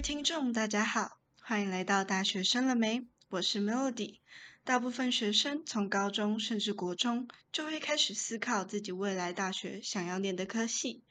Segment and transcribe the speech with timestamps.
[0.00, 3.06] 位听众，大家好，欢迎来到大学生了没？
[3.28, 4.20] 我是 Melody。
[4.64, 11.04] 大部分学生从高中甚至国中就会开始思考自己未来大学想要念的科系。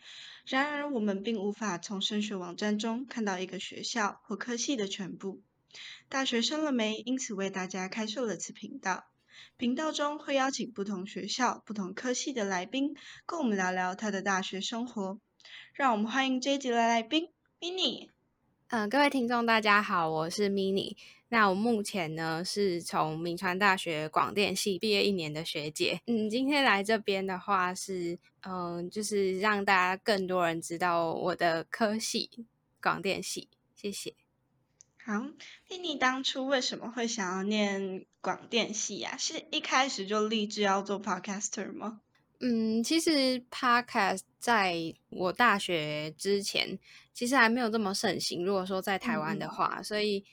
[0.43, 5.43] 然而，我们并无法从升学网站中看到一个学校或科系的全部。
[6.07, 6.95] 大学生了没？
[7.05, 9.05] 因此为大家开设了此频道。
[9.57, 12.95] 频道中会邀请不同学校、不同科系的来宾，
[13.27, 15.19] 跟我们聊聊他的大学生活。
[15.75, 17.27] 让我们欢迎这一集的来宾
[17.59, 18.09] Mini。
[18.71, 20.95] 嗯，各位听众，大家好，我是 Mini。
[21.29, 25.99] 那我目前呢是从明川大学广电系毕业一年的学姐。
[26.05, 32.29] 嗯，今天来这边的话是，嗯，就是让大家更多人知道我的科系
[32.79, 33.49] 广电系。
[33.73, 34.13] 谢谢。
[35.03, 35.13] 好
[35.67, 39.17] ，Mini 当初为什么会想要念广电系呀？
[39.17, 42.01] 是一开始就立志要做 Podcaster 吗？
[42.41, 46.79] 嗯，其实 Podcast 在我大学之前，
[47.13, 48.45] 其实还没有这么盛行。
[48.45, 50.23] 如果说在台湾的话，所以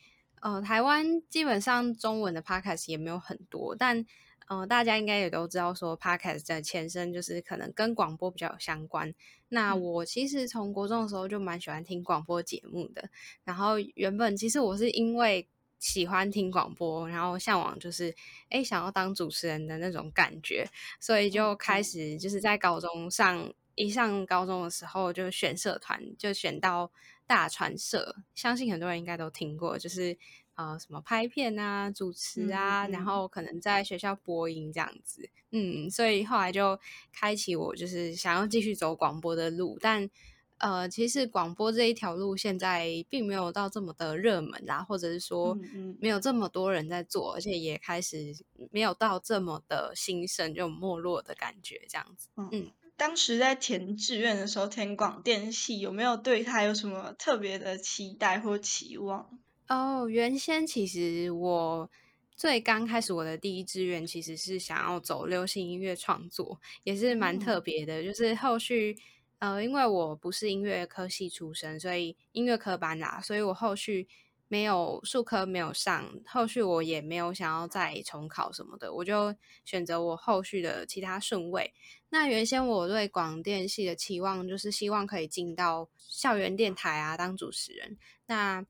[0.41, 3.75] 呃，台湾基本上中文的 Podcast 也没有很多。
[3.75, 4.07] 但
[4.49, 9.13] 呃，大家应该也都知道，说 Podcast 的前身就是可能跟广播比较有相关。
[9.49, 13.11] 那我其实从国中的时候就蛮喜欢听广播节目的。
[13.43, 18.15] 然后原本其实我是因为喜欢听广播，然后向往就是
[18.49, 20.67] 哎想要当主持人的那种感觉，
[20.99, 26.91] 所以就开始就是在高中上一上高中的时候就选社团，就选到
[27.27, 30.17] 大传社，相信很多人应该都听过，就是
[30.55, 36.79] 呃什么拍片啊、主持啊，然后可能在学校播音这样子，嗯，所以后来就
[37.13, 40.11] 开启我就是想要继续走广播的路，但。
[40.59, 45.55] 呃，其实广播这一条路现在并没有到这么的热门啦，或者是说
[46.01, 48.35] 没有这么多人在做，而且也开始
[48.71, 52.29] 没有到这么的兴盛就没落的感觉，这样子。
[52.53, 59.39] 嗯，当时在填志愿的时候填广电系，有没有对它有什么特别的期待或期望？
[59.69, 61.91] 哦，原先其实我
[62.35, 68.97] 最刚开始我的第一志愿其实是想要走流行音乐创作，也是蛮特别的，就是后续。
[69.39, 74.09] 呃，因为我不是音乐科系出身，所以音乐科班啦，所以我后续
[74.49, 81.71] 没有数科没有上，后续我也没有想要再重考什么的，我就选择我后续的其他顺位。
[82.09, 87.99] 那原先我对广电系的期望就是希望可以进到校园电台啊当主持人。
[88.25, 88.65] 那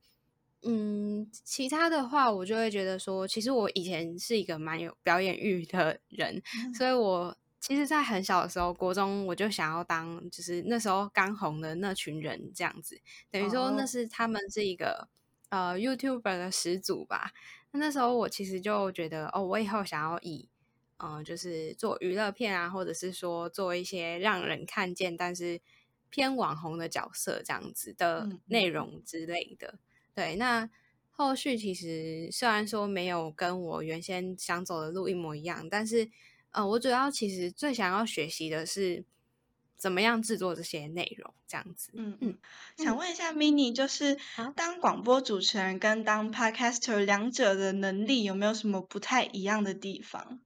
[0.63, 6.41] 嗯，其他的话我就会觉得说，其实我以前是一个蛮有表演欲的人，
[6.77, 7.37] 所以我。
[7.59, 13.01] 其实，在很小的时候，国中我就想要当，就是那时候刚红的那群人这样子，
[13.31, 15.09] 等于说那是他们是一个
[15.49, 17.31] 呃 YouTuber 的始祖吧。
[17.71, 20.47] 那那时候我其实就觉得，哦，我以后想要以
[20.97, 25.59] 嗯，就是做娱乐片啊，或者是说做一些让人看见但是
[26.09, 29.79] 偏网红的角色这样子的内容之类的。
[30.13, 30.69] 对，那
[31.09, 36.11] 后续其实虽然说没有跟我原先想走的路一模一样，但是。
[36.51, 39.03] 呃，我主要其实最想要学习的是
[39.75, 41.91] 怎么样制作这些内容，这样子。
[41.93, 42.37] 嗯嗯，
[42.77, 44.17] 想问一下 Mini，就是
[44.55, 50.39] 当广播主持人跟当 Podcaster 两者的能力有没有什么不太一样的地方？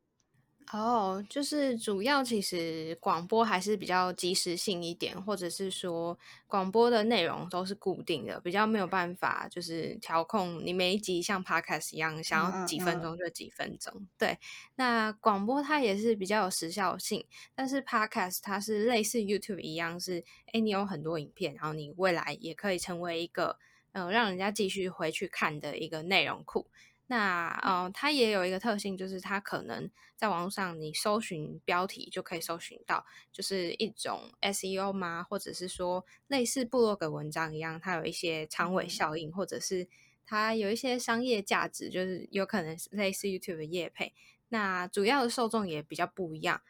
[0.74, 6.18] 哦，就是主要其实广播还是比较及时性一点，或者是说
[6.48, 14.08] 广播的内容都是固定的，比较没有办法就是调控你每一集像 podcast 一样，想要几分钟就几分钟。
[14.18, 14.38] 对，
[14.76, 23.58] 那广播它也是比较有时效性，但是 podcast 它是类似 YouTube 一样，是哎你有很多影片，然后你未来也可以成为一个
[23.92, 26.68] 嗯让人家继续回去看的一个内容库。
[27.12, 35.22] 那呃，它也有一个特性，就是它可能在网络上你搜寻标题就可以搜寻到，就是一种 SEO 吗？
[35.22, 39.90] 或者是说类似部落格文章一样，它有一些长尾效应，或者是
[40.26, 44.14] 它有一些商业价值，就是有可能类似 YouTube 的业配。
[44.48, 46.62] 那主要的受众也比较不一样，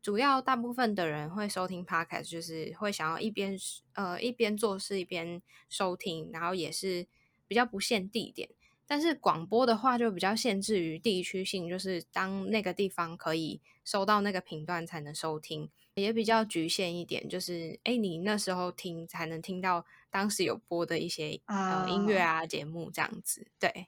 [0.00, 3.58] 主要大部分的人会收听 Podcast，就是会想要一边
[3.94, 7.08] 呃一边做事一边收听，然后也是
[7.48, 8.48] 比较不限地点。
[8.92, 17.26] 但是广播的话就比较限制于地区性，就是当那个地方可以收到那个频段才能收听，也比较局限一点。
[17.26, 23.46] 就是哎，你那时候听才能听到当时有播的一些呃音乐啊节目这样子。
[23.58, 23.86] 对，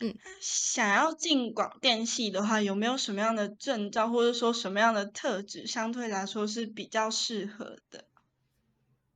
[0.00, 8.06] 嗯，想要进广电系的话，有没有什么样的证照或者说什么样的特质相对来说是比较适合的？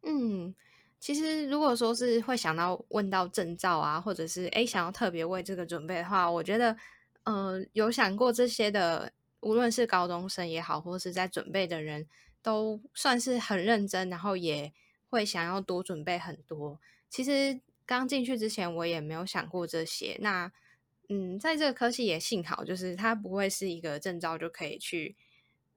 [0.02, 0.54] 嗯。
[1.00, 6.76] 其实，如果说是会想到问到证照啊，或者是诶想要特别为这个准备的话，我觉得，
[7.24, 12.08] 嗯，有想过这些的，无论是高中生也好，或是在准备的人，
[12.42, 14.72] 都算是很认真，然后也
[15.08, 16.80] 会想要多准备很多。
[17.08, 20.16] 其实，刚进去之前，我也没有想过这些。
[20.20, 20.50] 那
[21.08, 25.16] 嗯，在这个科系也幸好，就是它不会是一个证照就可以去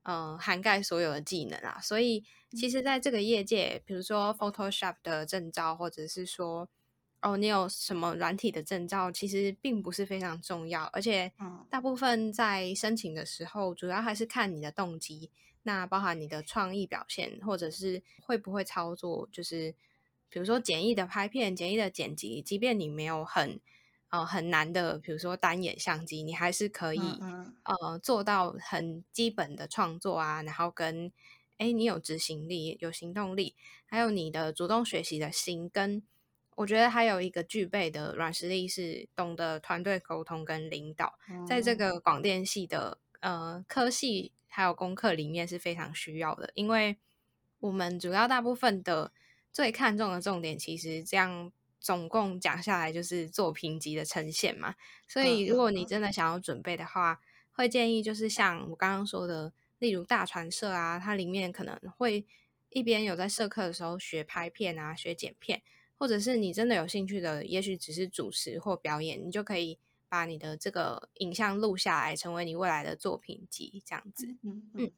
[0.03, 1.79] 呃涵盖所有的技能啊。
[1.81, 6.67] 所以其实，在这个业界，比如说 Photoshop 的证照，或者是说
[7.21, 10.85] 哦，你有什么软体的证照，其实并不是非常重要。
[10.93, 11.31] 而且
[11.69, 15.29] 大部分在申请的时候，主要还是看你的动机。
[15.63, 19.75] 那包含你的创意表现，或者是会不会操作，就是
[20.29, 23.59] 比如说简易的拍片、简易的剪辑，即便你没有很
[24.09, 26.99] 呃很难的，比如说单眼相机，你还是可以
[27.63, 30.41] 呃做到很基本的创作啊。
[30.43, 31.11] 然后跟
[31.57, 36.03] 哎，你有执行力、有行动力，还有你的主动学习的心，跟
[36.55, 41.17] 我觉得还有一个具备的软实力是懂得团队沟通跟领导，
[41.47, 44.31] 在这个广电系的呃科系。
[44.51, 46.97] 还有功课里面是非常需要的，因为
[47.59, 49.11] 我们主要大部分的
[49.53, 54.75] 最看重的重点，其实这样总共讲下来就是作品集的呈现嘛。
[55.07, 57.19] 所以如果你真的想要准备的话，
[57.51, 62.25] 会建议就是像我刚刚说的，例如大传社啊，它里面可能会
[62.69, 65.61] 一边有在社课的时候学拍片啊，学剪片，
[65.97, 69.79] 或者是你真的有兴趣的，也许只是主持或表演，你就可以。
[70.11, 74.25] 把你的这个影像录下来，成为你未来的作品集，这样子。
[74.41, 74.91] 嗯嗯。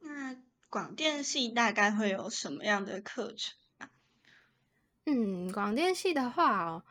[0.00, 3.63] 那广电系大概会有什么样的课程啊？
[5.06, 6.82] 嗯，广电系的话哦，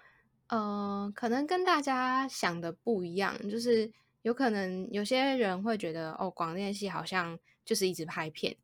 [0.47, 8.55] 呃，可能跟大家想的不一样，就是有可能有些人会觉得，哦，广电系好像就是一直拍片。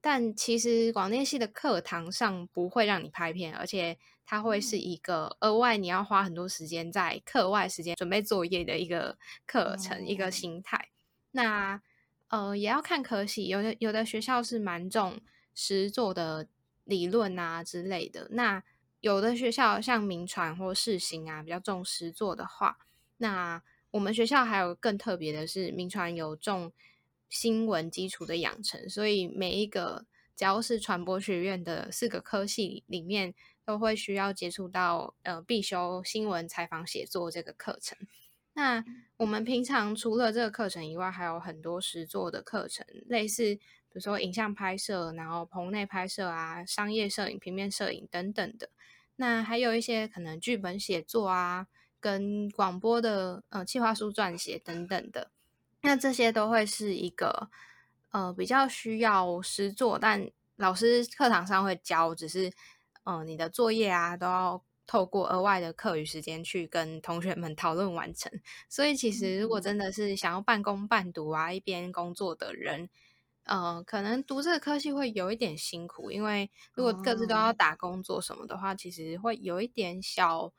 [0.00, 10.88] 但其实广电系的课堂上不会让你拍片，而且它会是一个额外你要花很多时间在课外时间准备作业的一个课程，一个心态。
[11.32, 11.82] 那
[12.28, 15.20] 呃也要看科系，有的有的学校是蛮重
[15.54, 16.48] 实作的
[16.84, 18.28] 理论啊之类的。
[18.30, 18.62] 那
[19.00, 22.78] 有的学校像名传或世新啊比较重实作的话，
[23.18, 26.72] 那我们学校还有更特别的是名传有重。
[27.28, 30.06] 新闻基础的养成，所以每一个
[30.36, 33.34] 只要是传播学院的四个科系里面，
[33.64, 37.98] 都会需要接触到呃必修新闻采访写作这个课程。
[38.52, 38.84] 那
[39.16, 43.58] 我们平常除了这个课程以外，还有很多实作的课程，类似
[43.96, 48.68] 比如说影像拍摄，然后棚内拍摄啊，商业摄影、平面摄影等等的。
[49.16, 51.66] 那还有一些可能剧本写作啊，
[51.98, 55.30] 跟广播的呃企划书撰写等等的。
[55.80, 57.48] 那这些都会是一个
[58.10, 62.52] 呃比较需要实做，但老师课堂上会教，只是
[63.04, 68.30] 嗯你的作业啊都要透过额外的课余时间去跟同学们讨论完成。
[68.68, 72.90] 所以其实如果真的是想要半工半读啊一边工作的人，
[73.46, 80.52] 呃可能读这个科系会有一点辛苦，因为如果各自都要打工做什么的话，其实会有一点小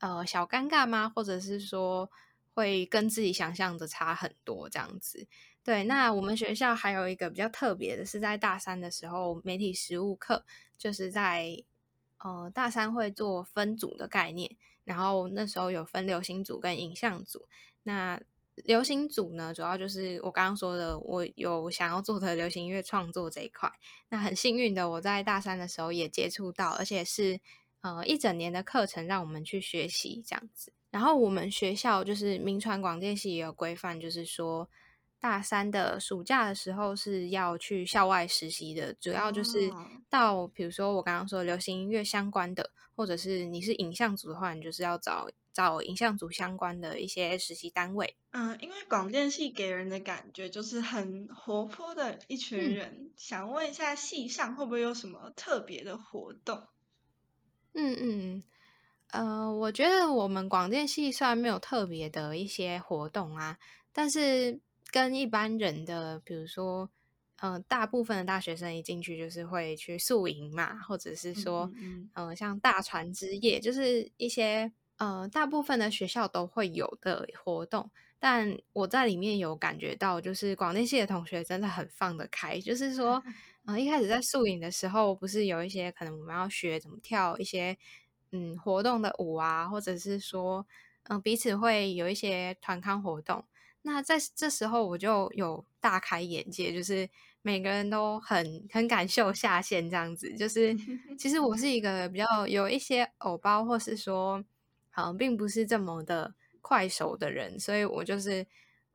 [0.00, 1.08] 呃小尴尬吗？
[1.08, 2.10] 或者是说？
[2.52, 5.24] 会跟自己想象的差很多，这样子。
[5.62, 10.44] 对，那我们学校还有一个比较特别的，是在大三的时候，媒体实务课，
[10.76, 11.62] 就是在
[12.18, 17.46] 呃大三会做分组的概念，然后那时候有分流行组跟影像组。
[17.84, 18.20] 那
[18.56, 23.70] 流行组呢，主要就是我刚刚说的，我有想要做的流行音乐创作这一块。
[24.08, 27.40] 那很幸运的，我在大三的时候也接触到，而且是
[27.80, 30.72] 呃一整年的课程让我们去学习这样子。
[30.90, 34.68] 然后我们学校就是民传广电系也有规范，就是说
[35.20, 39.70] 大三的暑假的时候是要去校外实习的，主要就是
[40.08, 45.30] 到比如说我刚刚说流行音乐相关的，或者是你是影像组的话，你就是要找
[45.60, 48.16] 找影像组相关的一些实习单位。
[48.30, 56.62] 嗯，因为广电系给人的感觉就是很活泼的一群人，想问一下系上会不会有什么特别的活动？
[57.74, 58.42] 嗯嗯。
[59.08, 63.58] 呃，我觉得我们广电系虽然没有特别的一些活动啊，
[63.92, 66.88] 但是跟一般人的，比如说，
[67.38, 71.68] 呃，大部分的大学生一进去就是会去宿营嘛，或者是说，
[72.14, 77.90] 呃，像大船之夜，就是一些呃，大部分的学校都会有的活动。
[78.18, 83.22] 但我在里面有感觉到，就是广电系的同学真的很放得开，就是说，
[83.64, 87.76] 呃，一开始在宿营的时候，不是有一些可能我们要学怎么跳一些。
[88.32, 90.64] 嗯，活动的舞啊，或者是说，
[91.08, 93.44] 嗯，彼此会有一些团康活动。
[93.82, 97.08] 那在这时候，我就有大开眼界，就是
[97.42, 100.32] 每个人都很很敢秀下限，这样子。
[100.36, 100.76] 就是
[101.18, 104.44] 其实我是一个比较有一些偶包，或是说，
[105.00, 108.46] 好像并不是这么的快手的人，所以我就是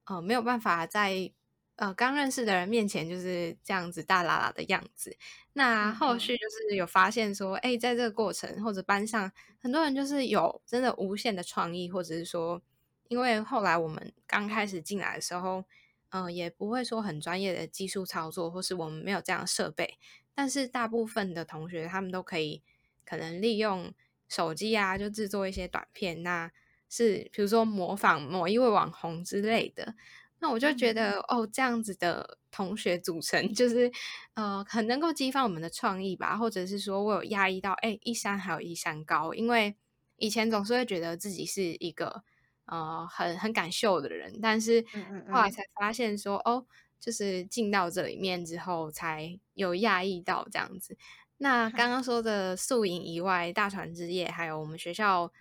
[0.06, 1.32] 呃没有办法在
[1.76, 5.18] 呃刚认识的人面前就是这样子大喇喇的样子。
[5.54, 12.62] 那后续就是有发现说，哎，在这个过程或者班上很多人就是有真的无限的创意，或者是说，
[13.08, 15.66] 因为后来我们刚开始进来的时候，
[16.10, 19.98] 嗯，也不会说很专业的技术操作，或是我们没有这样设备，
[20.34, 22.62] 但是大部分的同学他们都可以
[23.06, 23.94] 可能利用
[24.28, 26.52] 手机啊，就制作一些短片，那
[26.90, 29.96] 是比如说模仿某一位网红之类的。
[30.40, 33.92] 那我就觉得哦，这样子的同学组成， 就是
[34.34, 39.76] 呃，很能够激发我们的创意吧，或者是说我有压抑到，哎，一山还有一山高，因为
[40.18, 42.24] 以前总是会觉得自己是一个
[42.66, 44.86] 呃很很敢秀的人，但是
[45.32, 46.66] 后来才发现说，哦，
[47.00, 50.98] 就是进到这里面之后，才有压抑到这样子。
[51.38, 55.32] 那刚刚说的宿营以外，大船之夜，还有我们学校，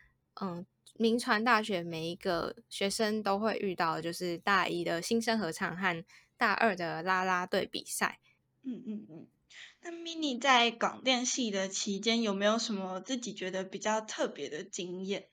[0.41, 0.65] 嗯。
[0.97, 6.05] 名传大学每一个学生都会遇到，就是大一的新生合唱和
[6.37, 8.21] 大二的啦啦队比赛。
[8.63, 9.27] 嗯嗯嗯。
[9.83, 15.27] 那 mini 在广电系的期间有没有什么自己觉得比较特别的经验？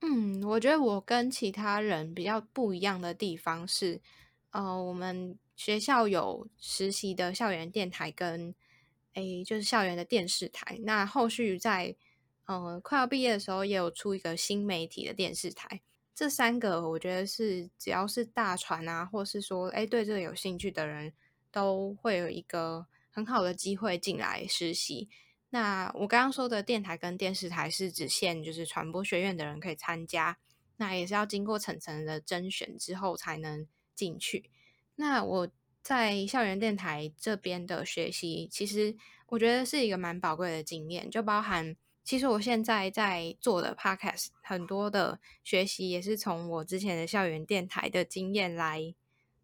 [0.00, 4.00] 嗯，我觉得我跟其他人比较不一样的地方是，
[4.50, 8.52] 呃，我们学校有实习的校园电台跟，
[9.16, 10.78] 诶，就是校园的电视台。
[10.84, 11.94] 那后续在
[12.48, 15.82] 嗯，快要毕业的时候也有出一个新媒体的电视台，
[16.14, 21.12] 这三个我觉得是只要是大船啊，或是说哎对这个有兴趣的人，
[21.50, 25.08] 都会有一个很好的机会进来实习。
[25.50, 30.38] 那我刚刚说的电台跟电视台是只限就是传播学院的人可以参加，
[30.76, 34.50] 那也是要经过层层的甄选之后才能进去。
[34.94, 35.48] 那我
[35.86, 38.96] 在校园电台这边的学习，其实
[39.28, 41.76] 我觉得是一个蛮宝贵的经验，就包含。
[42.02, 48.92] 其实我现在在做的 podcast 很多的学习也是从我之前的校园电台的经验来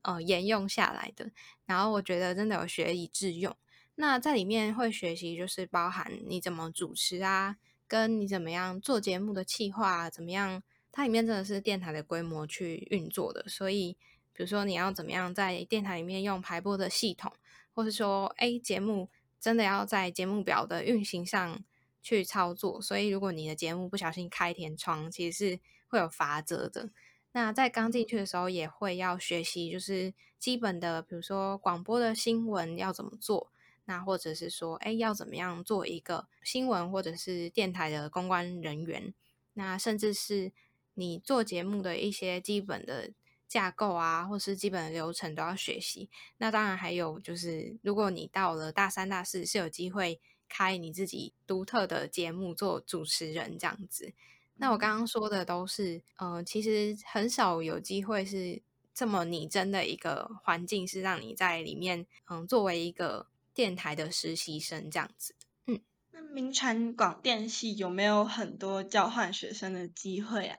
[0.02, 1.30] 呃沿用下来的，
[1.64, 3.56] 然后我觉得真的有学以致用。
[3.94, 7.56] 那在里面会学习就是包含你怎么主持啊，
[7.86, 13.44] 跟你怎么样做节目的企划，怎么样，它里面真的是电台的规模去运作的。
[13.46, 13.96] 所以
[14.42, 17.32] 比如说你要怎么样在电台里面用排播的系统，
[17.72, 19.08] 或是说哎节目
[19.38, 21.64] 真的要在节目表的运行上。
[22.04, 26.90] 去操作，所以如果你的节目不小心开天窗，其实是会有罚则的。
[27.30, 33.52] 那在刚进去的时候，也会要学习，就是基本的，比如说广播的新闻要怎么做，
[33.84, 39.14] 那或者是说，哎，要怎么样做一个新闻或者是电台的公关人员，
[39.52, 40.50] 那甚至是
[40.94, 43.12] 你做节目的一些基本的
[43.52, 46.08] 架构啊，或是基本的流程都要学习。
[46.38, 50.20] 那当然还有就是，如果你到了大三、大四，是有机会。
[50.54, 54.12] 开你自己独特的节目做主持人这样子，
[54.56, 58.60] 那我刚刚说的都是，呃，其实很少有机会是
[58.92, 65.34] 这么拟真的一个环境，是让你在里面，嗯，作为一个电台的实习生这样子。
[65.64, 65.80] 嗯，
[66.10, 70.58] 那名传广电系有没有很多交换学生的机会啊？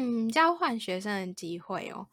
[0.00, 2.08] 嗯，交换学生的机会哦。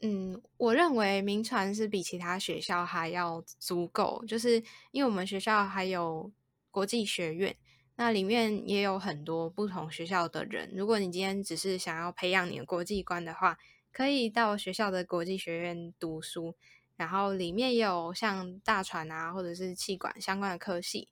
[0.00, 4.60] 嗯，我认为名传是比其他学校还要足够，就是
[4.90, 6.32] 因为我们学校还有
[6.72, 7.54] 国际学院，
[7.94, 10.72] 那里面也有很多不同学校的人。
[10.74, 13.56] 如果你今天只是想要培养你的国际观的话，
[13.92, 16.56] 可以到学校的国际学院读书，
[16.96, 21.08] 然后里面也有像大船啊，或者是气管相关的科系，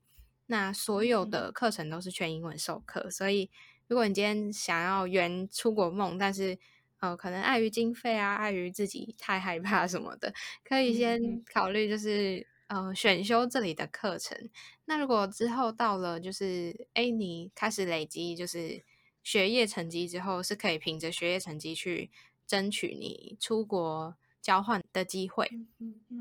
[0.47, 3.09] 那所有的课程都是全英文授课。
[3.09, 3.49] 所以，
[3.89, 6.57] 如果你今天想要圆出国梦，但是
[6.99, 14.49] 呃，可能碍于经费啊，碍于自己太害怕什么的，可以先考虑就是呃选修这里的课程。
[14.85, 18.83] 那如果之后到了就是哎，你开始累积就是
[19.23, 22.11] 学业成绩之后，是可以凭着学业成绩去
[22.45, 25.49] 争取你出国交换的机会。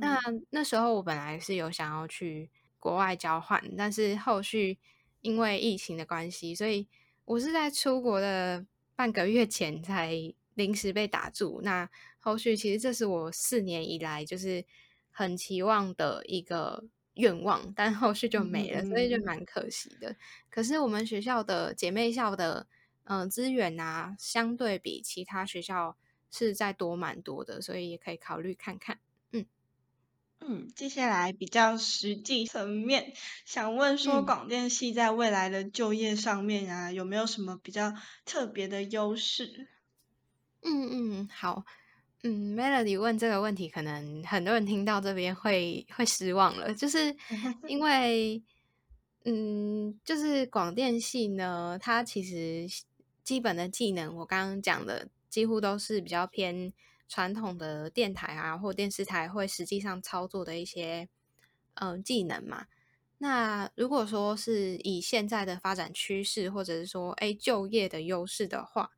[0.01, 0.19] 那
[0.51, 4.79] 那时候我本来是有想要去国外交换，但是后续
[5.23, 6.87] 因为疫情的关系，所以
[7.29, 8.65] 我是在出国的
[8.97, 10.35] 半个月前才。
[10.55, 14.65] 临时被打住，那后续其实这是我四年以来就是
[15.13, 20.17] 很期望的一个愿望，但后续就没了，所以就蛮可惜的。
[20.51, 22.67] 可是我们学校的姐妹校的
[23.05, 25.97] 嗯资源啊，相对比其他学校
[26.29, 28.99] 是在多蛮多的，所以也可以考虑看看。
[30.41, 33.13] 嗯嗯，接下来比较实际层面，
[33.45, 37.93] 想问说广电系在未来的就业上面啊，有没有什么比较
[38.25, 39.69] 特别的优势？
[40.63, 40.89] 嗯
[41.21, 41.65] 嗯，好，
[42.23, 47.15] 嗯，Melody 问这个问题，可能很多人听到这边会会失望了，就是
[47.69, 48.43] 因为，
[49.25, 52.67] 嗯，就是广电系呢，它其实
[53.23, 56.73] 基本的技能，我刚刚讲的几乎都是比较偏
[57.09, 61.09] 传统的电台啊或电视台会实际上操作的一些
[61.75, 62.67] 嗯技能嘛。
[63.19, 68.91] 那如果说是以现在的发展趋势，或者是说哎就业的优势的话，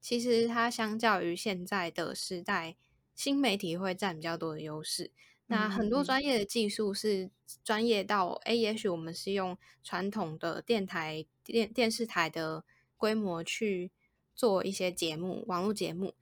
[0.00, 2.76] 其实它相较于现在的时代，
[3.14, 5.10] 新媒体会占比较多的优势。
[5.46, 7.30] 那很多专业的技术是
[7.62, 12.64] 专业到哎，也许我们是用传统的电台、电电视台的
[12.96, 13.90] 规模去
[14.34, 16.14] 做一些节目、网络节目，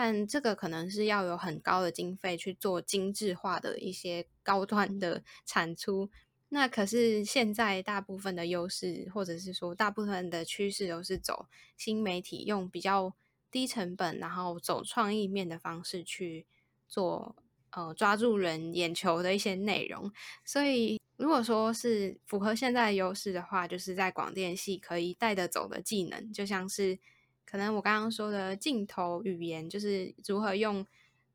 [0.00, 6.08] 但这个可能是要有很高的经费去做精致化的一些高端的产出。
[6.50, 13.12] 那可是现在大部分的优势，或者是说大部分的趋势都是走新媒体，用比较
[13.50, 16.46] 低成本，然后走创意面的方式去
[16.86, 17.34] 做，
[17.70, 20.12] 呃，抓住人眼球的一些内容。
[20.44, 27.00] 所以如果说是符合现在的优势的话，就是在广电系可以带得走的技能，就像是
[27.48, 30.86] 可能我刚刚说的镜头语言，就是如何用，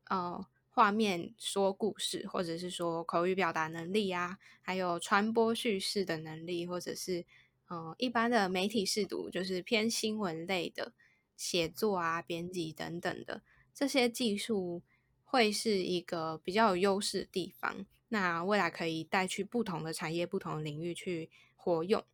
[0.08, 0.46] 呃。
[0.76, 7.24] 画面说故事，或者是说口语表达能力啊，还有传播叙事的能力，或者是
[7.70, 10.92] 嗯一般的媒体视读，就是偏新闻类的
[11.36, 14.82] 写作啊、编辑等等的这些技术，
[15.22, 17.86] 会是一个比较有优势的地方。
[18.08, 22.04] 那未来可以带去不同的产业、不同的领域去活用。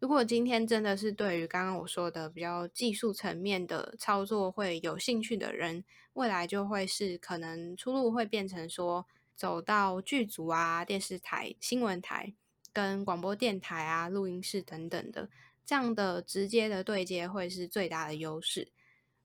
[0.00, 12.32] 如果今天真的是对于刚刚我说的比较技术层面的操作会有兴趣的人，未来就会是可能出路会变成说走到剧组啊、电视台、新闻台
[12.72, 15.28] 跟广播电台啊、录音室等等的
[15.66, 18.68] 这样的直接的对接会是最大的优势。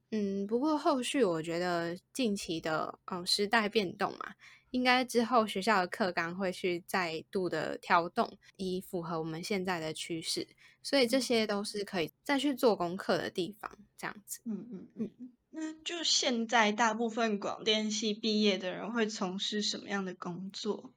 [0.10, 4.34] 嗯，不过后续我觉得近期的嗯时代变动嘛。
[4.74, 10.48] 应该之后学校的课纲会去再度的调动，以符合我们现在的趋势，
[10.82, 13.70] 所以这些都是可以再去做功课的地方。
[13.96, 15.32] 这样子，嗯嗯嗯。
[15.52, 20.92] 那就现在大部分广电系毕业的人会从事什么样的工作？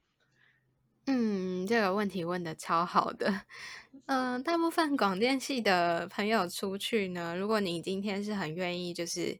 [1.04, 3.42] 嗯，这个问题问的超好的。
[4.06, 9.38] 嗯，大部分广电系的朋友出去呢，如果你今天是很愿意，就是。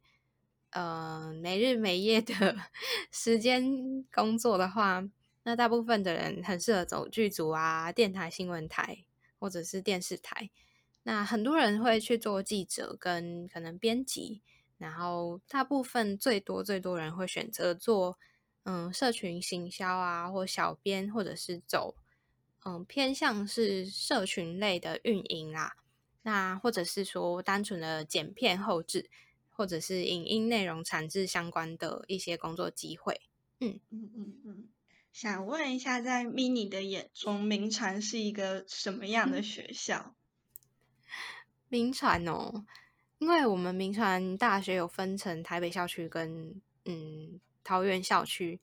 [0.71, 2.57] 呃，没日没夜的
[3.11, 5.09] 时间工作的话，
[5.45, 9.05] 那大部分的人很适合走剧组啊、电台、新闻台
[9.39, 10.51] 或者是电视台。
[11.05, 14.43] 那很多人会去做记者跟可能编辑，
[14.77, 18.19] 然后大部分最多最多人会选择做
[18.65, 21.95] 嗯社群行销啊，或小编，或者是走
[22.65, 25.77] 嗯偏向是社群类的运营啦。
[26.23, 29.09] 那或者是说单纯的剪片后置。
[29.57, 33.23] 或者是影音内容产制相关的一些工作机会，
[33.61, 33.81] 嗯。
[33.91, 34.69] 嗯嗯嗯，
[35.15, 40.15] 想问一下，在 mini 的眼中，名传是一个什么样的学校？
[41.71, 42.67] 名传哦，
[43.17, 48.61] 因为我们名传大学有分成台北校区跟嗯桃园校区，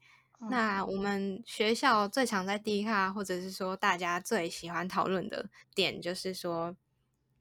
[0.52, 6.78] 那我们学校最常在第一卡，或者是说大家最喜欢讨论的点，就是说，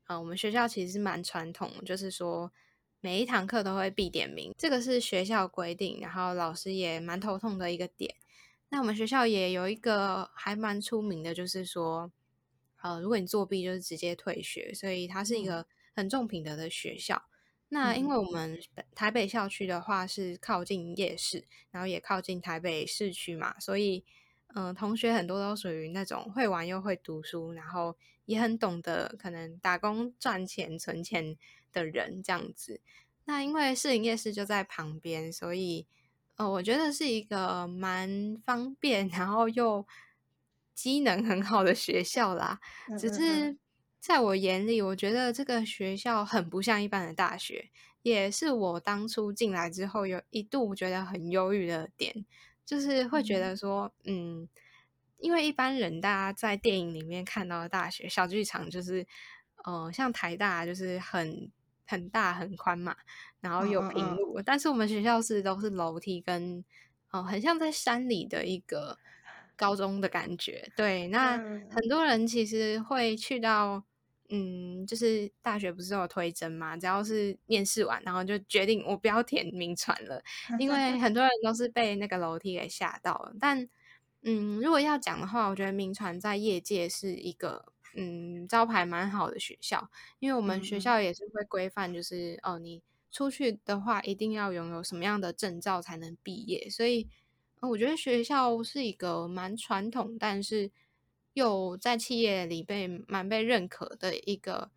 [0.07, 2.51] 呃，我们学校其实是蛮传统，就是说。
[3.05, 8.15] 每一堂课都会必点名，这个是学校规定，然后老师也蛮头痛的一个点。
[8.69, 12.13] 那我们学校也有一个还蛮出名的，就是说，
[12.81, 17.25] 呃，如果你作弊，就是直接退学，所以它是一个很重品德的学校。
[17.71, 18.57] 那因为我们
[18.95, 24.05] 台北校区的话是靠近夜市，然后也靠近台北市区嘛，所以，
[24.55, 31.37] 嗯，同学很多都属于那种会玩又会读书，然后也很懂得可能打工赚钱存钱。
[31.73, 32.81] 的人这样子，
[33.25, 35.87] 那因为市营夜市就在旁边，所以
[36.37, 39.87] 呃，我觉得是一个蛮方便，然后又
[40.75, 42.59] 机能很好的学校啦。
[42.99, 43.57] 只是
[44.01, 47.71] 在我眼里，我觉得这个学校很不像一般的大学，
[48.03, 52.25] 也是我当初进来之后有一度觉得很忧郁的点，
[52.65, 54.49] 就是会觉得说，嗯，
[55.19, 59.07] 因为一般人大家在电影里面看到的大学小剧场，就是
[59.65, 61.53] 呃，像台大就是很。
[61.93, 62.97] 很大很宽嘛，
[63.41, 66.65] 然后有平路，但是我们学校是都是楼梯跟，
[67.11, 68.97] 哦，很像在山里的一个
[69.57, 70.73] 高中的感觉。
[70.75, 71.37] 对，那
[71.71, 73.85] 很多人其实会去到，
[74.31, 80.23] 嗯，就是大学不是有推甄嘛，只要是面试完，然后就决定我不要填名传了，
[80.59, 83.35] 因为很多人都是被那个楼梯给吓到了。
[83.39, 83.69] 但，
[84.23, 87.72] 嗯，如果要讲的话，我觉得名传在业界是一个。
[87.95, 97.09] 嗯，招牌蛮好的学校，因为我们学校也是会规范，就是哦，你出去的话一定要拥有什么样的证照才能毕业，所以
[97.61, 100.71] 我觉得学校是一个蛮传统，但是
[101.35, 104.71] 又在企业里被蛮被认可的一个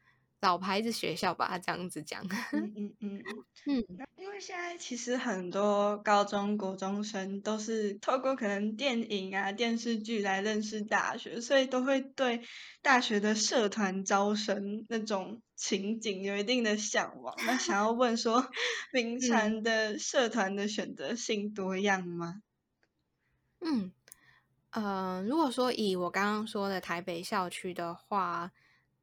[0.45, 2.23] 老牌子学校吧，这样子讲。
[2.53, 3.23] 嗯嗯嗯
[3.65, 12.43] 嗯，那因为现在其实很多高中国中生都是透过可能电影啊、电视剧来认识大学，所以都会对
[12.84, 17.34] 大学的社团招生那种情景有一定的向往。
[17.47, 18.47] 那 想要问说，
[18.93, 22.43] 名传的社团的选择性多样吗？
[23.62, 23.91] 嗯，
[24.69, 28.51] 呃，如果说以我刚刚说的台北校区的话，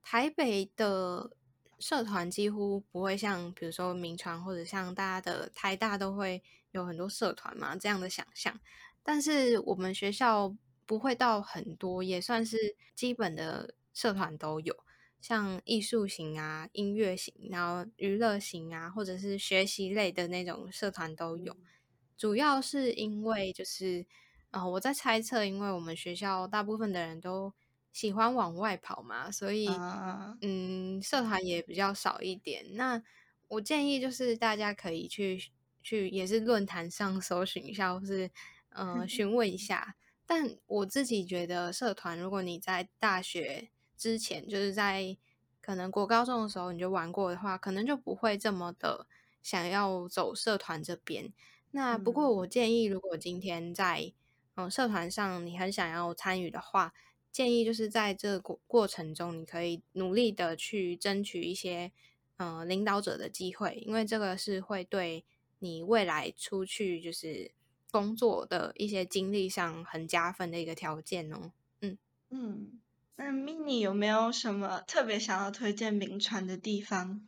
[0.03, 1.31] 台北的
[1.79, 8.61] 社团几乎不会像，比如说名传或者像大家的台大都会有很多社团嘛这样的想象。
[9.03, 10.55] 但是我们学校
[10.87, 14.77] 不会到很多，也算是基本的社团都有，
[15.21, 21.57] 像艺术型啊、音乐型，然后娱乐型啊，或者是学习类的那种社团都有。
[22.17, 24.07] 主要是因为就是
[24.51, 27.53] 啊，我在猜测，因为我们学校大部分的人都。
[27.93, 29.69] 喜欢往外跑嘛，所以
[30.41, 32.65] 嗯，社团也比较少一点。
[32.75, 33.03] 那
[33.49, 35.51] 我建议就是大家可以去
[35.83, 38.31] 去，也是论坛上搜寻一下，或是
[38.71, 39.95] 呃询问一下。
[40.25, 45.17] 但我自己觉得，社团如果你在大学之前，就是在
[45.61, 49.07] 可能国高中的时候你就玩过的话，可能就不会这么的
[49.43, 51.33] 想要走社团这边。
[51.73, 54.13] 那不过我建议，如果今天在
[54.55, 56.95] 嗯社团上你很想要参与的话，
[57.33, 61.91] 建议就是在这个过过程中，你可以努力的去争取一些
[62.37, 65.25] 呃领导者的机会，因为这个是会对
[65.61, 67.51] 你未来出去就是
[67.91, 71.53] 工作的一些经历上很加分的一个条件哦。
[71.81, 71.97] 嗯
[72.29, 72.81] 嗯，
[73.17, 77.27] 那 mini 有没有什么特别想要推荐名传的地方？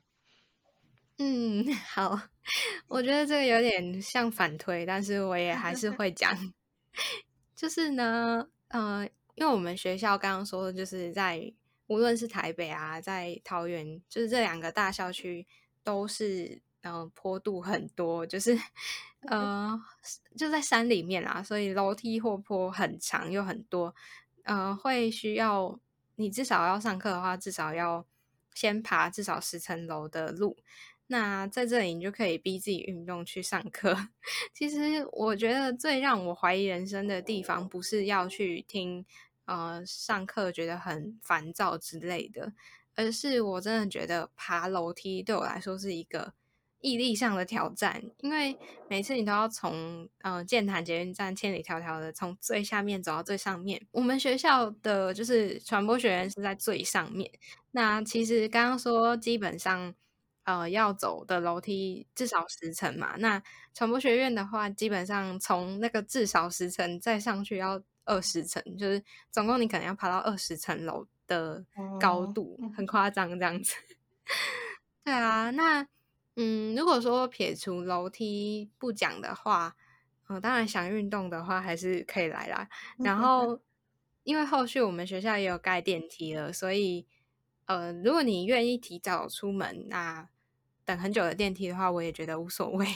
[1.16, 2.20] 嗯， 好，
[2.88, 6.36] 我觉得这个有点像反推，但是我也还是会讲，
[7.56, 9.08] 就是呢，呃。
[9.34, 11.52] 因为我们学校刚刚说，就是在
[11.86, 15.46] 无论是台北啊，在桃园，就是这两个大校区
[15.82, 18.58] 都是嗯坡度很多，就是
[19.28, 19.78] 呃
[20.36, 23.94] 就在山里面啦，所以楼梯或坡很长又很多，
[24.44, 25.78] 呃会需要
[26.16, 28.06] 你至少要上课的话，至少要
[28.54, 30.56] 先爬至少十层楼的路。
[31.06, 33.94] 那在这里你就可以逼自己运动去上课。
[34.54, 39.04] 其实我觉得最让我怀疑人生的地方，不是要去听
[39.44, 42.54] 呃上课觉得很烦躁之类的，
[42.94, 46.32] 而是我真的觉得爬楼梯对我来说是一个
[46.80, 48.02] 毅力上的挑战。
[48.20, 53.86] 因为每次你都要从呃建潭捷运站千里迢迢的从最下面走到最上面。
[53.90, 57.30] 我们学校的就是传播学院是在最上面。
[57.72, 59.94] 那其实刚刚说基本上。
[60.44, 63.16] 呃，要走的楼梯至少十层嘛。
[63.18, 63.42] 那
[63.74, 71.64] 传播学院的话，基本上从那个至少十层再上去要二十层，就是总共你可能要爬到二十层楼的
[72.00, 73.74] 高度，很夸张这样子。
[75.04, 75.86] 对啊，那
[76.36, 79.76] 嗯，如果说撇除楼梯不讲的话，
[80.28, 82.68] 嗯，当然想运动的话还是可以来啦。
[82.98, 83.60] 然后，
[84.22, 87.06] 因为后续我们学校也有盖电梯了，所以
[87.66, 90.28] 呃，如果你愿意提早出门，那
[90.84, 92.86] 等很久的电梯的话，我也觉得无所谓。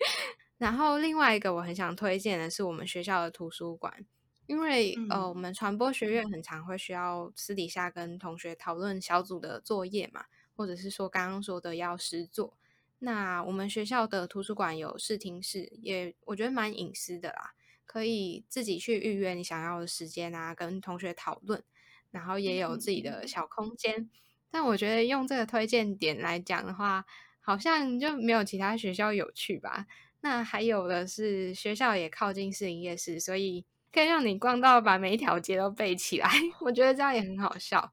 [0.58, 4.06] 然后另外一个我很想推荐的是我们学校的图书馆，
[4.46, 12.56] 因为呃，我们传播学院很常会需要私底下跟同学讨论小组的作业嘛，或者是说刚刚说的要实作。
[13.00, 17.52] 那我们学校的图书馆有视听室，也我觉得蛮隐私的啦，
[17.84, 21.62] 可以自己去预约你想要的时间啊，跟同学讨论，
[22.10, 24.08] 然后也有自己的小空间。
[24.50, 27.04] 但我觉得用这个推荐点来讲的话，
[27.46, 29.86] 好像就没有其他学校有趣吧？
[30.22, 36.28] 那还有的是学校也靠近市营夜市，所以可以让你逛到把每一条街都背起来。
[36.60, 37.92] 我觉得这样也很好笑。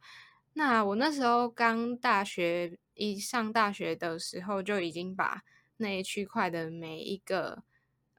[0.53, 5.43] 那我那时候刚大学一上大学的时候，就已经把
[5.77, 7.61] 那一区块的每一个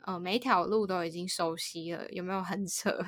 [0.02, 2.08] 呃每一条路都已经熟悉了。
[2.10, 3.04] 有没有很扯？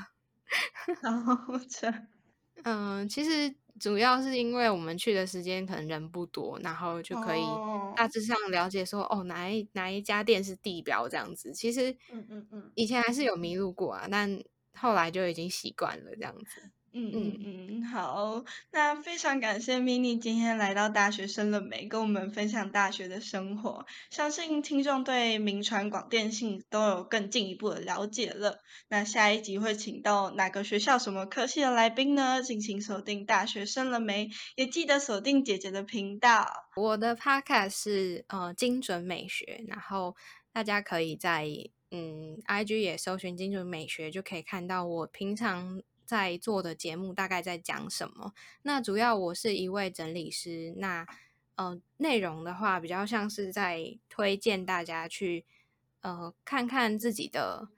[1.00, 1.92] 好扯。
[2.64, 3.54] 嗯，其实。
[3.80, 7.62] 主要是因为我们去的时间可能人不多，然后就可以
[7.94, 11.52] 大致上了解说，哦，哪一哪一家店是地标这样子。
[11.52, 14.42] 其实，嗯嗯嗯，以前还是有迷路过啊，但
[14.74, 16.70] 后来就已经习惯了这样子。
[16.98, 23.84] 嗯嗯嗯，好，那非常感谢 mini 今天来到大学生了没，跟我们分享大学的生活。
[24.08, 28.60] 相信听众对名传广电信都有更进一步的了解了。
[28.88, 32.42] 那下一集会请到哪个学校、什么科系的来宾呢？
[32.42, 36.46] 敬请锁定大学生了没，也记得锁定姐姐的频道。
[36.76, 40.16] 我的 podcast 是呃精准美学，然后
[40.50, 41.46] 大家可以在
[41.90, 45.82] 嗯 IG 也搜寻精准美学，就可以看到我平常。
[46.06, 48.32] 在做的节目大概在讲什么？
[48.62, 51.06] 那主要我是一位整理师，那
[51.56, 55.44] 呃内容的话，比较像是在推荐大家去
[56.00, 57.68] 呃看看自己的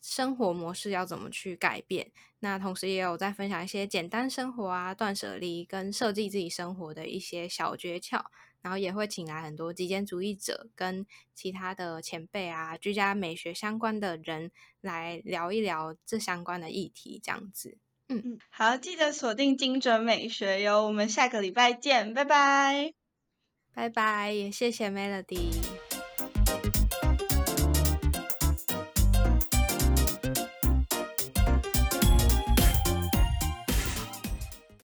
[0.00, 2.10] 生活模式要怎么去改变。
[2.40, 8.24] 那同时也有在分享一些简单生活啊、断舍离跟设计自己生活的一些小诀窍。
[8.62, 17.78] 然后也会请来很多极简主义者跟其他的前辈啊、居家美学相关的人来聊一聊这相关的议题，这样子。
[18.08, 20.86] 嗯嗯，好，记得锁定精准美学哟。
[20.86, 22.94] 我们下个礼拜见，拜拜，
[23.74, 25.77] 拜拜，也谢谢 Melody。